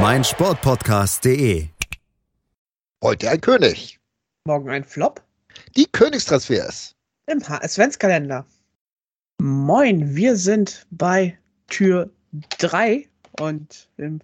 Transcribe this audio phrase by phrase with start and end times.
[0.00, 1.68] meinsportpodcast.de.
[3.02, 4.00] Heute ein König.
[4.44, 5.22] Morgen ein Flop
[5.76, 6.96] Die Königstransfers.
[7.26, 8.44] im HS-Kalender.
[9.40, 12.10] Moin, wir sind bei Tür
[12.58, 13.08] 3
[13.40, 14.20] und im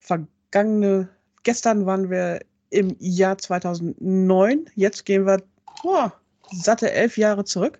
[0.00, 1.08] vergangene,
[1.44, 2.40] gestern waren wir
[2.70, 5.42] im Jahr 2009, jetzt gehen wir
[5.84, 6.10] oh,
[6.50, 7.78] satte elf Jahre zurück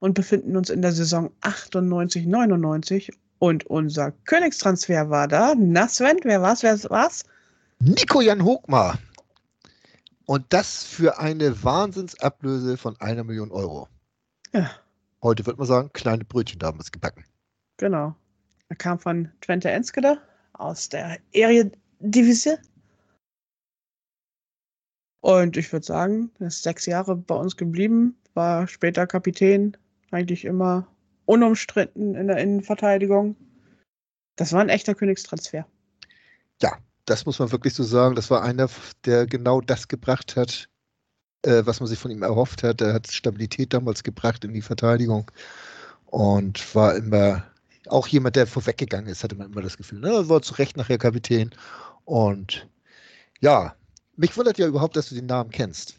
[0.00, 5.54] und befinden uns in der Saison 98, 99 und unser Königstransfer war da.
[5.56, 7.24] Na Sven, wer war's, wer war's?
[7.78, 8.98] Nico Jan Hochmar.
[10.26, 13.88] Und das für eine Wahnsinnsablöse von einer Million Euro.
[14.52, 14.70] Ja,
[15.22, 17.24] Heute wird man sagen, kleine Brötchen damals gebacken.
[17.78, 18.14] genau.
[18.68, 20.20] Er kam von Twente Enskede
[20.54, 22.56] aus der Eredivisie.
[25.20, 29.76] Und ich würde sagen, er ist sechs Jahre bei uns geblieben, war später Kapitän,
[30.10, 30.86] eigentlich immer
[31.26, 33.36] unumstritten in der Innenverteidigung.
[34.36, 35.66] Das war ein echter Königstransfer.
[36.62, 38.14] Ja, das muss man wirklich so sagen.
[38.14, 38.68] Das war einer,
[39.04, 40.68] der genau das gebracht hat,
[41.42, 42.80] äh, was man sich von ihm erhofft hat.
[42.80, 45.30] Er hat Stabilität damals gebracht in die Verteidigung
[46.06, 47.44] und war immer
[47.88, 50.00] auch jemand, der vorweggegangen ist, hatte man immer das Gefühl.
[50.00, 50.08] Ne?
[50.08, 51.50] Er war zu Recht nachher Kapitän.
[52.04, 52.68] Und
[53.40, 53.74] ja,
[54.16, 55.96] mich wundert ja überhaupt, dass du den Namen kennst.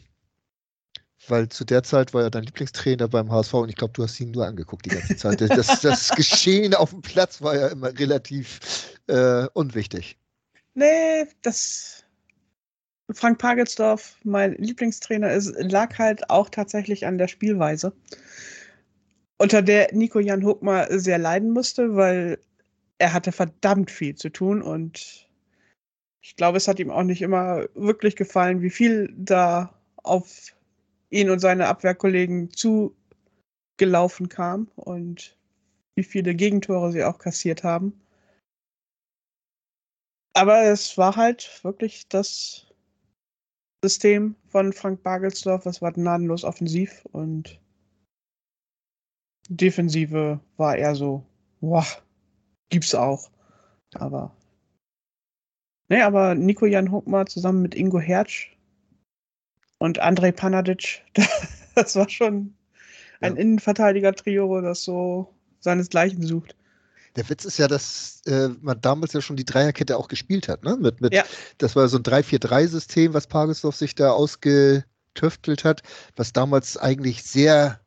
[1.26, 4.20] Weil zu der Zeit war er dein Lieblingstrainer beim HSV und ich glaube, du hast
[4.20, 5.40] ihn nur angeguckt die ganze Zeit.
[5.40, 10.16] Das, das Geschehen auf dem Platz war ja immer relativ äh, unwichtig.
[10.74, 12.04] Nee, das.
[13.10, 17.94] Frank Pagelsdorf, mein Lieblingstrainer, ist, lag halt auch tatsächlich an der Spielweise.
[19.38, 22.38] Unter der Nico Jan Hochmar sehr leiden musste, weil
[22.98, 25.26] er hatte verdammt viel zu tun und
[26.20, 30.52] ich glaube, es hat ihm auch nicht immer wirklich gefallen, wie viel da auf
[31.10, 35.36] ihn und seine Abwehrkollegen zugelaufen kam und
[35.94, 38.00] wie viele Gegentore sie auch kassiert haben.
[40.34, 42.66] Aber es war halt wirklich das
[43.82, 45.66] System von Frank Bagelsdorf.
[45.66, 47.60] Es war gnadenlos offensiv und
[49.48, 51.24] Defensive war eher so,
[51.60, 51.86] boah,
[52.68, 53.30] gibt's auch.
[53.94, 54.36] Aber.
[55.88, 58.46] Nee, aber Nico Jan Hochmar zusammen mit Ingo Hertz
[59.78, 61.02] und Andrej Panadic,
[61.74, 62.54] das war schon
[63.20, 63.40] ein Ja.
[63.40, 66.54] Innenverteidiger-Trio, das so seinesgleichen sucht.
[67.16, 70.62] Der Witz ist ja, dass äh, man damals ja schon die Dreierkette auch gespielt hat.
[70.62, 70.76] Ne?
[70.76, 71.24] Mit, mit, Ja.
[71.58, 75.82] Das war so ein 3-4-3-System, was Pagelsdorf sich da ausgetüftelt hat,
[76.14, 77.80] was damals eigentlich sehr,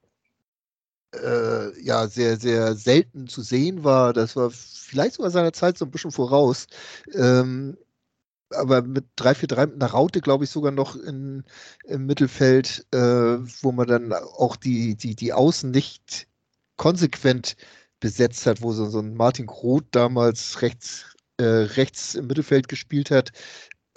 [1.16, 4.12] äh, ja, sehr, sehr selten zu sehen war.
[4.14, 6.68] Das war vielleicht sogar seiner Zeit so ein bisschen voraus.
[7.14, 7.78] Ähm,
[8.56, 11.44] aber mit 3-4-3 mit einer Raute, glaube ich, sogar noch in,
[11.86, 16.28] im Mittelfeld, äh, wo man dann auch die, die, die Außen nicht
[16.78, 17.56] konsequent
[18.00, 23.12] besetzt hat, wo so, so ein Martin Groth damals rechts, äh, rechts im Mittelfeld gespielt
[23.12, 23.32] hat,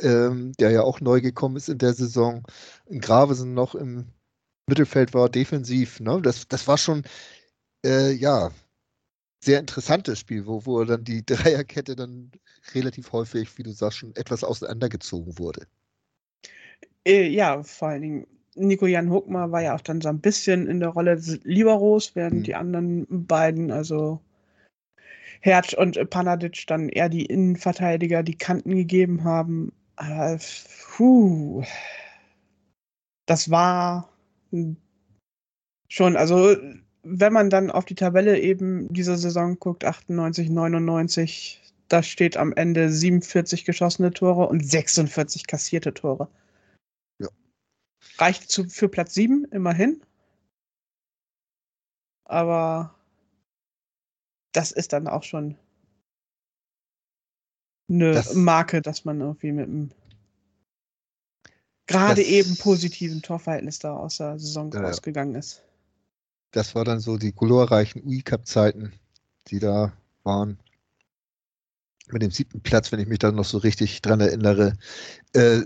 [0.00, 2.42] ähm, der ja auch neu gekommen ist in der Saison.
[2.90, 4.06] Ein Gravesen noch im
[4.66, 6.00] Mittelfeld war defensiv.
[6.00, 6.20] Ne?
[6.22, 7.04] Das, das war schon,
[7.84, 8.50] äh, ja,
[9.44, 12.30] sehr interessantes Spiel, wo, wo dann die Dreierkette dann
[12.74, 15.66] relativ häufig, wie du sagst, schon etwas auseinandergezogen wurde.
[17.06, 20.66] Äh, ja, vor allen Dingen, Nico Jan Hochmar war ja auch dann so ein bisschen
[20.66, 22.42] in der Rolle des Liberos, während Mhm.
[22.44, 24.20] die anderen beiden, also
[25.40, 29.72] Hertz und Panadic, dann eher die Innenverteidiger die Kanten gegeben haben.
[29.96, 30.38] Aber,
[30.96, 31.62] puh,
[33.26, 34.08] das war
[35.88, 36.56] schon, also
[37.04, 42.52] wenn man dann auf die Tabelle eben dieser Saison guckt, 98, 99, da steht am
[42.52, 46.28] Ende 47 geschossene Tore und 46 kassierte Tore.
[47.20, 47.28] Ja.
[48.18, 50.02] Reicht zu, für Platz 7 immerhin.
[52.24, 52.94] Aber
[54.52, 55.58] das ist dann auch schon
[57.90, 59.90] eine Das- Marke, dass man irgendwie mit einem
[61.86, 64.80] gerade eben positiven Torverhältnis da aus der Saison ja.
[64.80, 65.62] rausgegangen ist.
[66.54, 68.92] Das war dann so die glorreichen UI-Cup-Zeiten,
[69.48, 69.92] die da
[70.22, 70.56] waren.
[72.06, 74.74] Mit dem siebten Platz, wenn ich mich da noch so richtig dran erinnere.
[75.32, 75.62] Äh,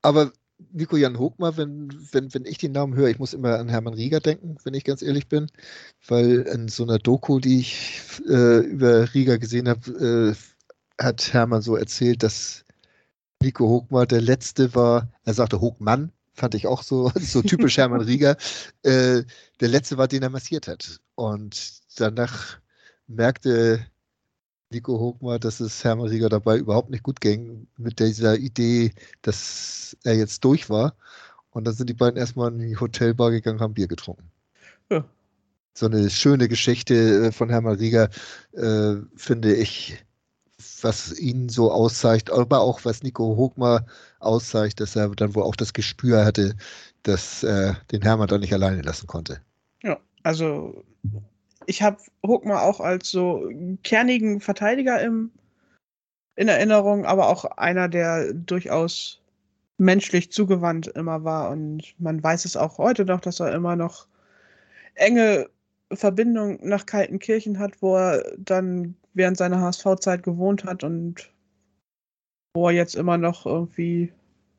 [0.00, 0.32] aber
[0.70, 3.94] Nico Jan Hochmar, wenn, wenn, wenn ich den Namen höre, ich muss immer an Hermann
[3.94, 5.50] Rieger denken, wenn ich ganz ehrlich bin,
[6.06, 11.62] weil in so einer Doku, die ich äh, über Rieger gesehen habe, äh, hat Hermann
[11.62, 12.64] so erzählt, dass
[13.42, 18.02] Nico Hochmar der letzte war, er sagte Hochmann, fand ich auch so, so typisch Hermann
[18.02, 18.36] Rieger,
[18.82, 19.22] äh,
[19.60, 21.00] der letzte war, den er massiert hat.
[21.14, 22.58] Und danach
[23.06, 23.86] merkte
[24.70, 28.92] Nico Hochmar, dass es Hermann Rieger dabei überhaupt nicht gut ging mit dieser Idee,
[29.22, 30.96] dass er jetzt durch war.
[31.50, 34.28] Und dann sind die beiden erstmal in die Hotelbar gegangen, haben Bier getrunken.
[34.90, 35.04] Ja.
[35.72, 38.10] So eine schöne Geschichte äh, von Hermann Rieger,
[38.52, 40.04] äh, finde ich,
[40.82, 43.86] was ihn so auszeichnet, aber auch was Nico Hochmar
[44.20, 46.54] auszeichnet, dass er dann wohl auch das Gespür hatte,
[47.02, 49.40] dass er den Hermann da nicht alleine lassen konnte.
[49.82, 50.84] Ja, also
[51.66, 53.48] ich habe Hochmar auch als so
[53.82, 55.30] kernigen Verteidiger im,
[56.36, 59.20] in Erinnerung, aber auch einer, der durchaus
[59.78, 61.50] menschlich zugewandt immer war.
[61.50, 64.06] Und man weiß es auch heute noch, dass er immer noch
[64.94, 65.48] enge
[65.92, 71.32] Verbindung nach Kaltenkirchen hat, wo er dann während seiner HSV-Zeit gewohnt hat und
[72.54, 74.12] wo er jetzt immer noch irgendwie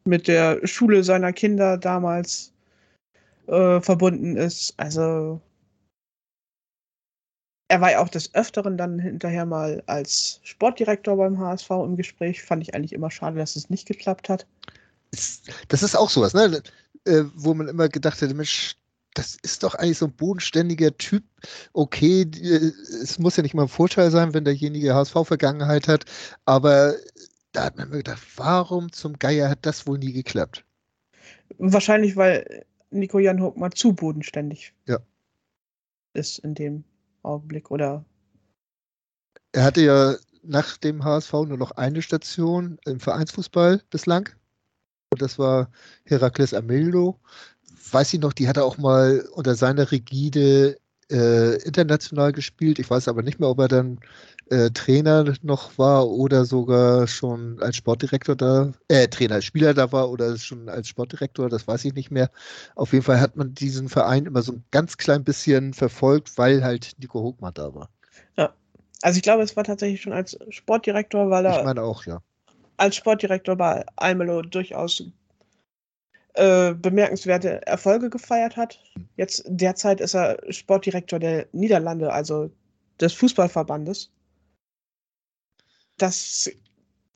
[0.06, 2.54] mit der Schule seiner Kinder damals
[3.48, 4.74] äh, verbunden ist.
[4.77, 5.42] Also
[7.68, 12.44] er war ja auch des Öfteren dann hinterher mal als Sportdirektor beim HSV im Gespräch.
[12.44, 14.45] Fand ich eigentlich immer schade, dass es nicht geklappt hat.
[15.69, 16.62] Das ist auch sowas, ne?
[17.06, 18.75] Äh, wo man immer gedacht hätte, Mensch,
[19.15, 21.23] das ist doch eigentlich so ein bodenständiger Typ.
[21.73, 22.71] Okay, äh,
[23.01, 26.06] es muss ja nicht mal ein Vorteil sein, wenn derjenige HSV-Vergangenheit hat,
[26.45, 26.95] aber
[27.53, 30.65] da hat man mir gedacht, warum zum Geier hat das wohl nie geklappt?
[31.57, 35.00] Wahrscheinlich, weil Nico Jan mal zu bodenständig ja.
[36.13, 36.83] ist in dem
[37.23, 38.03] Augenblick, oder?
[39.53, 44.29] Er hatte ja nach dem HSV nur noch eine Station im Vereinsfußball bislang.
[45.11, 45.71] Und das war
[46.03, 47.19] Herakles Amildo
[47.93, 50.77] weiß ich noch, die hat er auch mal unter seiner Rigide
[51.11, 52.79] äh, international gespielt.
[52.79, 53.99] Ich weiß aber nicht mehr, ob er dann
[54.49, 59.91] äh, Trainer noch war oder sogar schon als Sportdirektor da, äh, Trainer, als Spieler da
[59.91, 62.29] war oder schon als Sportdirektor, das weiß ich nicht mehr.
[62.75, 66.63] Auf jeden Fall hat man diesen Verein immer so ein ganz klein bisschen verfolgt, weil
[66.63, 67.89] halt Nico Hochmann da war.
[68.37, 68.53] Ja,
[69.01, 71.59] also ich glaube, es war tatsächlich schon als Sportdirektor, weil er.
[71.59, 72.21] Ich meine auch, ja.
[72.77, 75.03] Als Sportdirektor bei Almelo durchaus
[76.35, 78.79] äh, bemerkenswerte Erfolge gefeiert hat.
[79.17, 82.51] Jetzt derzeit ist er Sportdirektor der Niederlande, also
[82.99, 84.11] des Fußballverbandes.
[85.97, 86.51] Das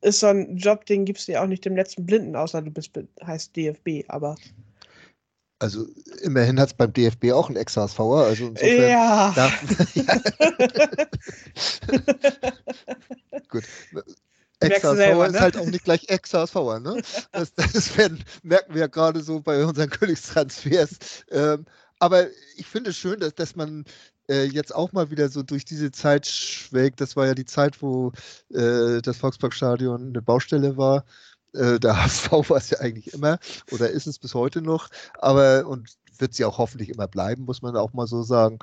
[0.02, 2.72] ist so ein Job, den gibst du ja auch nicht dem letzten Blinden, außer du
[2.72, 4.36] bist heißt DFB, aber.
[5.62, 5.86] Also
[6.22, 8.90] immerhin hat es beim DFB auch einen Ex-HSVer, also insofern.
[8.90, 9.34] Ja.
[9.36, 10.06] Darf, ja.
[13.50, 13.64] Gut.
[14.60, 15.40] Ex-HSVer ist ne?
[15.40, 16.80] halt auch nicht gleich Ex-HSVer.
[16.80, 17.02] Ne?
[17.32, 20.98] Das, das werden, merken wir ja gerade so bei unseren Königstransfers.
[21.30, 21.66] Ähm,
[22.00, 23.86] aber ich finde es schön, dass, dass man
[24.30, 27.02] äh, jetzt auch mal wieder so durch diese Zeit schwelgt.
[27.02, 28.12] Das war ja die Zeit, wo
[28.54, 31.06] äh, das Volksparkstadion eine Baustelle war.
[31.54, 33.40] Äh, der HSV war es ja eigentlich immer
[33.72, 34.90] oder ist es bis heute noch.
[35.16, 38.60] Aber und wird sie auch hoffentlich immer bleiben, muss man auch mal so sagen.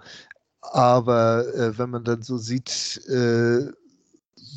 [0.60, 3.70] Aber äh, wenn man dann so sieht, äh,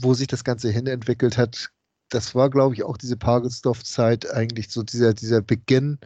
[0.02, 1.70] wo sich das Ganze hin entwickelt hat,
[2.10, 6.00] das war, glaube ich, auch diese Pagelsdorf-Zeit eigentlich so dieser, dieser Beginn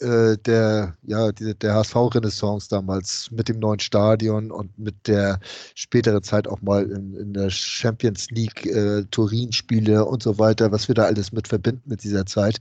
[0.00, 5.40] äh, der, ja, diese, der HSV-Renaissance damals mit dem neuen Stadion und mit der
[5.74, 10.88] späteren Zeit auch mal in, in der Champions League äh, Turin-Spiele und so weiter, was
[10.88, 12.58] wir da alles mit verbinden mit dieser Zeit.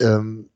[0.00, 0.50] Ähm,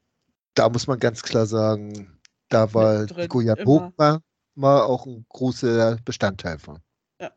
[0.54, 2.18] da muss man ganz klar sagen,
[2.48, 4.20] da war Nico Jan Hochmann
[4.56, 6.80] mal auch ein großer Bestandteil von.
[7.20, 7.30] Ja.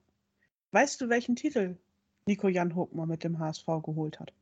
[0.71, 1.77] Weißt du, welchen Titel
[2.25, 4.33] Nico Jan Hochmann mit dem HSV geholt hat.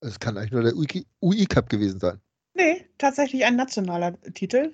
[0.00, 0.74] Es kann eigentlich nur der
[1.22, 2.20] UI-Cup gewesen sein.
[2.54, 4.72] Nee, tatsächlich ein nationaler Titel.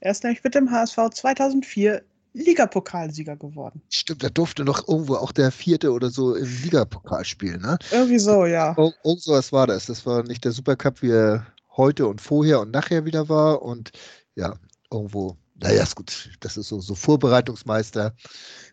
[0.00, 2.02] Er ist nämlich mit dem HSV 2004
[2.34, 3.82] Ligapokalsieger geworden.
[3.90, 7.78] Stimmt, da durfte noch irgendwo auch der vierte oder so im Ligapokal spielen, ne?
[7.90, 8.74] Irgendwie so, ja.
[8.78, 9.86] Ir irgend sowas war das.
[9.86, 13.62] Das war nicht der Supercup, wie er heute und vorher und nachher wieder war.
[13.62, 13.92] Und
[14.34, 14.54] ja,
[14.90, 16.30] irgendwo, naja, ist gut.
[16.40, 18.14] Das ist so, so Vorbereitungsmeister.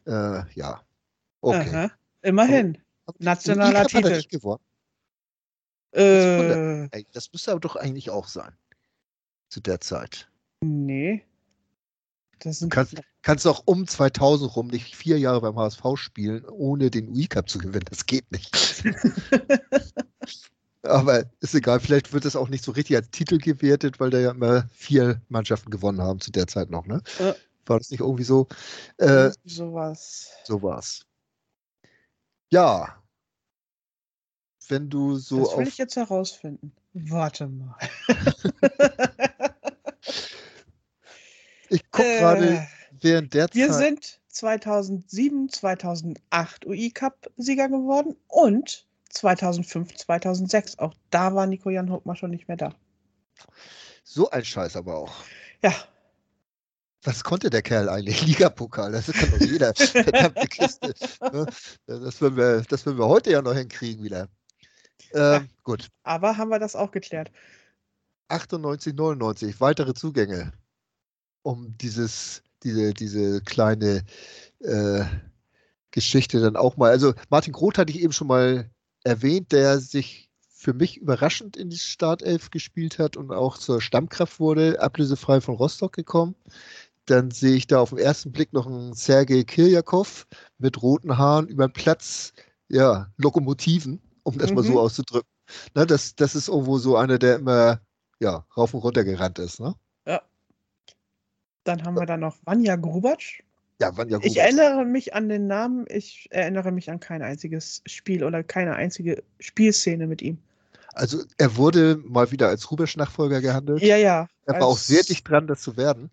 [0.06, 0.82] Äh, ja.
[1.42, 1.70] Okay.
[1.70, 1.92] Aha,
[2.22, 2.78] immerhin.
[3.18, 4.16] Nationaler Titel.
[4.16, 4.64] Hat gewonnen.
[5.92, 8.56] Äh, das müsste aber doch eigentlich auch sein.
[9.50, 10.30] Zu der Zeit.
[10.62, 11.24] Nee.
[12.40, 16.90] Das sind kannst, kannst auch um 2000 rum nicht vier Jahre beim HSV spielen, ohne
[16.90, 17.86] den UI-Cup zu gewinnen.
[17.90, 18.84] Das geht nicht.
[20.84, 24.20] aber ist egal, vielleicht wird es auch nicht so richtig als Titel gewertet, weil da
[24.20, 27.02] ja immer vier Mannschaften gewonnen haben zu der Zeit noch, ne?
[27.20, 27.36] Ja.
[27.66, 28.48] War das nicht irgendwie so?
[28.98, 30.30] Äh, so war's.
[30.44, 31.06] So war's.
[32.52, 33.00] Ja,
[34.70, 35.44] wenn du so.
[35.44, 36.72] Das will ich jetzt herausfinden.
[36.94, 37.76] Warte mal.
[41.70, 42.68] ich gucke äh, gerade
[43.02, 43.56] während der wir Zeit.
[43.56, 50.80] Wir sind 2007, 2008 UI Cup Sieger geworden und 2005, 2006.
[50.80, 52.76] Auch da war Nico Jan Hockmar schon nicht mehr da.
[54.04, 55.14] So ein Scheiß aber auch.
[55.64, 55.74] Ja.
[57.04, 58.22] Was konnte der Kerl eigentlich?
[58.26, 59.74] Ligapokal, das kann doch jeder.
[59.74, 60.94] Verdammte Kiste.
[61.32, 61.46] Ne?
[61.88, 64.28] Das würden, wir, das würden wir heute ja noch hinkriegen wieder.
[65.14, 65.50] Ähm.
[65.64, 65.88] Gut.
[66.04, 67.32] Aber haben wir das auch geklärt.
[68.28, 70.52] 98, 99, weitere Zugänge,
[71.42, 74.04] um dieses, diese, diese kleine
[74.60, 75.04] äh,
[75.92, 76.92] Geschichte dann auch mal.
[76.92, 78.70] Also Martin Groth hatte ich eben schon mal
[79.04, 80.30] erwähnt, der sich
[80.60, 85.56] für mich überraschend in die Startelf gespielt hat und auch zur Stammkraft wurde, ablösefrei von
[85.56, 86.36] Rostock gekommen.
[87.10, 90.28] Dann sehe ich da auf den ersten Blick noch einen Sergei Kirjakov
[90.60, 92.34] mit roten Haaren über den Platz,
[92.68, 94.56] ja, Lokomotiven, um das mhm.
[94.56, 94.78] mal so mhm.
[94.78, 95.30] auszudrücken.
[95.74, 97.82] Ne, das, das ist irgendwo so einer, der immer
[98.20, 99.60] ja, rauf und runter gerannt ist.
[99.60, 99.74] Ne?
[100.06, 100.22] Ja.
[101.64, 103.42] Dann haben wir da noch Vanja Grubatsch.
[103.82, 104.32] Ja, Vanja Grubatsch.
[104.32, 108.76] Ich erinnere mich an den Namen, ich erinnere mich an kein einziges Spiel oder keine
[108.76, 110.38] einzige Spielszene mit ihm.
[110.94, 113.82] Also er wurde mal wieder als Rubesch-Nachfolger gehandelt.
[113.82, 114.28] Ja, ja.
[114.46, 116.10] Er war auch sehr dicht dran, das zu werden,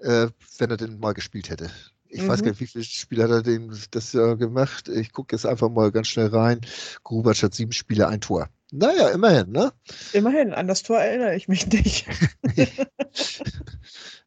[0.00, 1.70] äh, wenn er denn mal gespielt hätte.
[2.08, 2.28] Ich mhm.
[2.28, 4.88] weiß gar nicht, wie viele Spiele hat er denn das Jahr gemacht.
[4.88, 6.60] Ich gucke jetzt einfach mal ganz schnell rein.
[7.04, 8.48] Grubatsch hat sieben Spiele, ein Tor.
[8.70, 9.72] Naja, immerhin, ne?
[10.12, 12.06] Immerhin, an das Tor erinnere ich mich nicht.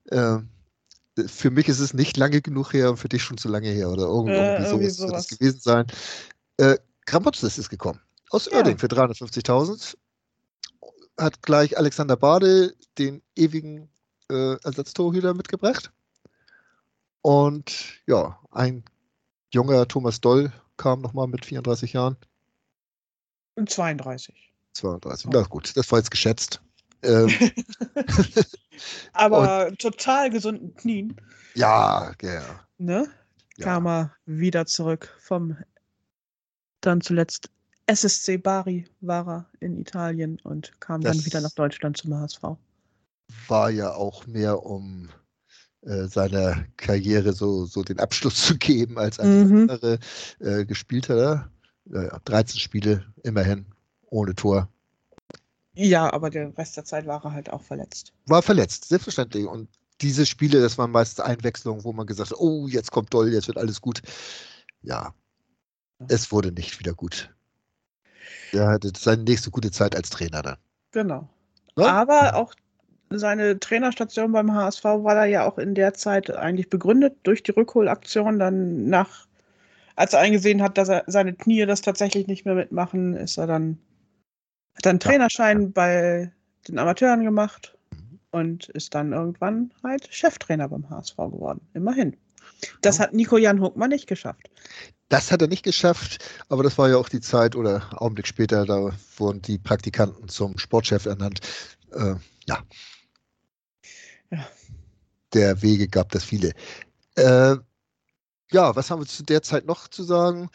[0.06, 0.38] äh,
[1.28, 3.90] für mich ist es nicht lange genug her und für dich schon zu lange her
[3.90, 5.28] oder irgendwie, äh, irgendwie sowas, sowas.
[5.28, 5.86] das gewesen sein.
[6.58, 8.00] Äh, Kramotzes ist gekommen.
[8.32, 8.58] Aus ja.
[8.58, 9.98] Oerding für 350.000.
[11.20, 13.90] Hat gleich Alexander Bade den ewigen
[14.30, 15.92] äh, Ersatztorhüter mitgebracht.
[17.22, 18.84] Und ja, ein
[19.54, 22.16] junger Thomas Doll kam nochmal mit 34 Jahren.
[23.64, 24.54] 32.
[24.74, 25.30] 32.
[25.32, 26.62] Na gut, das war jetzt geschätzt.
[27.04, 27.30] Ähm.
[29.14, 31.16] Aber und, total gesunden Knien.
[31.54, 32.42] Ja, ja.
[32.78, 33.10] Ne?
[33.58, 33.66] Ja.
[33.66, 35.58] Kam er wieder zurück vom
[36.80, 37.52] dann zuletzt
[37.92, 42.42] SSC Bari war er in Italien und kam das dann wieder nach Deutschland zum HSV.
[43.48, 45.10] War ja auch mehr um
[45.82, 49.70] äh, seiner Karriere so, so den Abschluss zu geben, als ein mhm.
[49.70, 50.00] andere
[50.40, 51.50] äh, gespielt hat
[51.86, 53.66] ja, 13 Spiele immerhin
[54.08, 54.70] ohne Tor.
[55.74, 58.14] Ja, aber der Rest der Zeit war er halt auch verletzt.
[58.26, 59.46] War verletzt, selbstverständlich.
[59.46, 59.70] Und
[60.02, 63.48] diese Spiele, das waren meist Einwechslungen, wo man gesagt hat, oh, jetzt kommt Doll, jetzt
[63.48, 64.02] wird alles gut.
[64.82, 65.14] Ja,
[66.08, 67.34] es wurde nicht wieder gut.
[68.52, 70.58] Er hatte seine nächste gute Zeit als Trainer dann.
[70.92, 71.30] Genau.
[71.78, 71.88] Ja?
[71.88, 72.54] Aber auch
[73.10, 77.52] seine Trainerstation beim HSV war da ja auch in der Zeit eigentlich begründet durch die
[77.52, 79.28] Rückholaktion dann nach
[79.96, 83.48] als er eingesehen hat, dass er seine Knie das tatsächlich nicht mehr mitmachen, ist er
[83.48, 83.78] dann,
[84.76, 85.70] hat dann Trainerschein ja.
[85.74, 86.32] bei
[86.68, 87.78] den Amateuren gemacht
[88.32, 91.62] und ist dann irgendwann halt Cheftrainer beim HSV geworden.
[91.74, 92.18] Immerhin.
[92.82, 94.50] Das hat Nico Jan Huckmann nicht geschafft.
[95.12, 98.66] Das hat er nicht geschafft, aber das war ja auch die Zeit oder Augenblick später,
[98.66, 101.42] da wurden die Praktikanten zum Sportchef ernannt.
[101.92, 102.16] Äh,
[102.48, 102.64] ja.
[104.30, 104.48] ja.
[105.34, 106.54] Der Wege gab das viele.
[107.16, 107.58] Äh,
[108.54, 110.50] ja, was haben wir zu der Zeit noch zu sagen?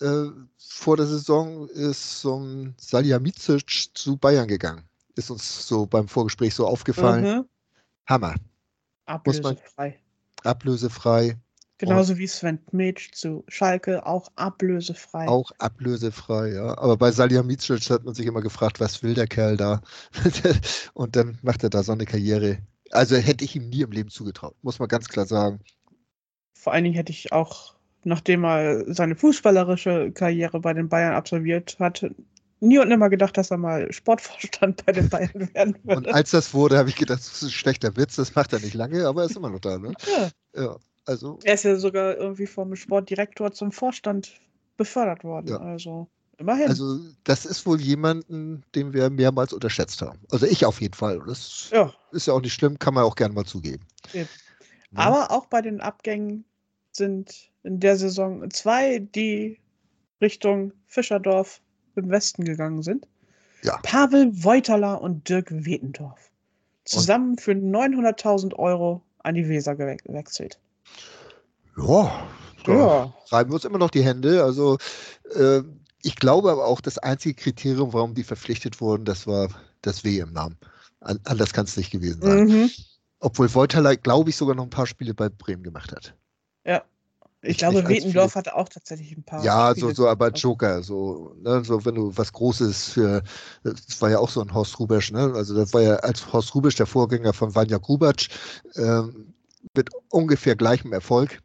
[0.00, 4.88] Äh, vor der Saison ist so ein Salihamidzic zu Bayern gegangen.
[5.16, 7.40] Ist uns so beim Vorgespräch so aufgefallen.
[7.40, 7.44] Mhm.
[8.06, 8.36] Hammer.
[9.04, 10.00] Ablösefrei.
[10.44, 11.38] Man, ablösefrei.
[11.78, 15.28] Genauso Und wie Sven Mitch zu Schalke, auch ablösefrei.
[15.28, 16.76] Auch ablösefrei, ja.
[16.78, 19.80] Aber bei Salihamidzic hat man sich immer gefragt, was will der Kerl da?
[20.94, 22.58] Und dann macht er da so eine Karriere.
[22.90, 25.60] Also hätte ich ihm nie im Leben zugetraut, muss man ganz klar sagen
[26.58, 31.76] vor allen Dingen hätte ich auch, nachdem er seine fußballerische Karriere bei den Bayern absolviert
[31.78, 32.04] hat,
[32.60, 35.96] nie und nimmer gedacht, dass er mal Sportvorstand bei den Bayern werden würde.
[35.96, 38.60] Und als das wurde, habe ich gedacht, das ist ein schlechter Witz, das macht er
[38.60, 39.92] nicht lange, aber er ist immer noch da, ne?
[40.06, 40.62] Ja.
[40.62, 40.76] ja
[41.08, 41.38] also.
[41.42, 44.32] Er ist ja sogar irgendwie vom Sportdirektor zum Vorstand
[44.76, 45.48] befördert worden.
[45.48, 45.56] Ja.
[45.56, 46.68] Also immerhin.
[46.68, 50.18] Also das ist wohl jemanden, den wir mehrmals unterschätzt haben.
[50.30, 51.20] Also ich auf jeden Fall.
[51.26, 51.92] Das ja.
[52.12, 53.84] ist ja auch nicht schlimm, kann man auch gerne mal zugeben.
[54.12, 54.28] Eben.
[54.92, 54.98] Ja.
[54.98, 56.44] Aber auch bei den Abgängen
[56.92, 59.58] sind in der Saison zwei, die
[60.20, 61.60] Richtung Fischerdorf
[61.96, 63.06] im Westen gegangen sind.
[63.62, 63.78] Ja.
[63.82, 66.30] Pavel Weuterla und Dirk Wetendorf.
[66.84, 67.40] Zusammen und?
[67.40, 70.58] für 900.000 Euro an die Weser gewechselt.
[71.78, 72.28] Ja,
[72.66, 73.14] ja.
[73.30, 74.44] reiben wir uns immer noch die Hände.
[74.44, 74.78] Also
[75.34, 75.62] äh,
[76.02, 79.48] ich glaube aber auch, das einzige Kriterium, warum die verpflichtet wurden, das war
[79.82, 80.56] das W im Namen.
[81.00, 82.44] Anders kann es nicht gewesen sein.
[82.46, 82.70] Mhm.
[83.20, 86.14] Obwohl Wojtala, glaube ich, sogar noch ein paar Spiele bei Bremen gemacht hat.
[86.64, 86.82] Ja.
[87.40, 89.44] Ich, ich glaube, Wittendorf hatte auch tatsächlich ein paar.
[89.44, 93.22] Ja, Spiele so, so aber Joker, so, ne, so wenn du was Großes für,
[93.62, 95.32] das war ja auch so ein Horst Rubesch, ne?
[95.34, 98.28] Also das war ja als Horst Rubesch der Vorgänger von Vanja Grubatsch,
[98.74, 99.34] ähm,
[99.76, 101.40] mit ungefähr gleichem Erfolg.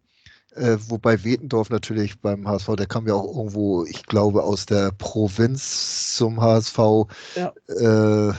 [0.55, 4.91] Äh, wobei Wetendorf natürlich beim HSV, der kam ja auch irgendwo, ich glaube, aus der
[4.91, 6.77] Provinz zum HSV.
[7.36, 7.53] Ja.
[7.67, 8.33] Äh,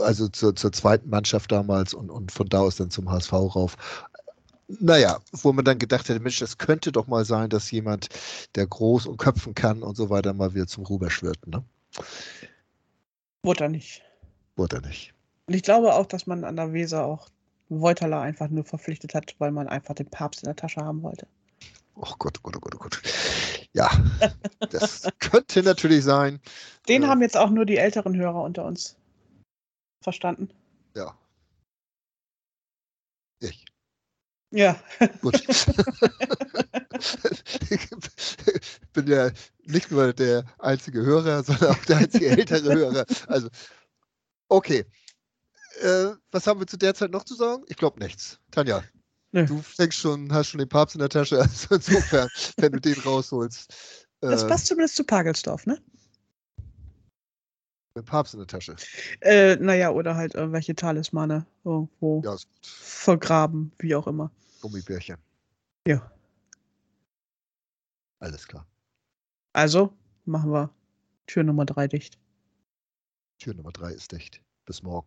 [0.00, 3.76] also zur, zur zweiten Mannschaft damals und, und von da aus dann zum HSV rauf.
[4.66, 8.08] Naja, wo man dann gedacht hätte, Mensch, das könnte doch mal sein, dass jemand,
[8.54, 11.46] der groß und köpfen kann und so weiter, mal wieder zum Ruber schwirrt.
[11.46, 11.62] Ne?
[13.42, 14.02] Wurde er nicht.
[14.56, 15.12] Wurde er nicht.
[15.46, 17.28] Und ich glaube auch, dass man an der Weser auch
[17.68, 21.26] Wojtala einfach nur verpflichtet hat, weil man einfach den Papst in der Tasche haben wollte.
[21.96, 23.02] Oh Gott, oh Gott, oh Gott, oh Gott.
[23.72, 23.90] Ja,
[24.70, 26.40] das könnte natürlich sein.
[26.88, 28.96] Den äh, haben jetzt auch nur die älteren Hörer unter uns
[30.02, 30.50] verstanden.
[30.94, 31.16] Ja.
[33.40, 33.64] Ich.
[34.50, 34.76] Ja.
[35.20, 35.34] Gut.
[37.70, 37.88] ich
[38.92, 39.30] bin ja
[39.64, 43.06] nicht nur der einzige Hörer, sondern auch der einzige ältere Hörer.
[43.26, 43.48] Also,
[44.48, 44.84] okay.
[45.80, 47.64] Äh, was haben wir zu der Zeit noch zu sagen?
[47.68, 48.38] Ich glaube nichts.
[48.50, 48.82] Tanja,
[49.32, 49.46] nee.
[49.46, 52.98] du fängst schon, hast schon den Papst in der Tasche, also insofern, wenn du den
[53.00, 54.06] rausholst.
[54.20, 55.78] Das äh, passt zumindest zu Pagelsdorf, ne?
[57.96, 58.74] Mit Papst in der Tasche.
[59.20, 64.32] Äh, naja, oder halt irgendwelche Talismane irgendwo ja, vergraben, wie auch immer.
[64.60, 65.18] Gummibärchen.
[65.86, 66.10] Ja.
[68.18, 68.66] Alles klar.
[69.52, 69.92] Also
[70.24, 70.70] machen wir
[71.26, 72.18] Tür Nummer 3 dicht.
[73.38, 74.40] Tür Nummer 3 ist dicht.
[74.64, 75.06] Bis morgen.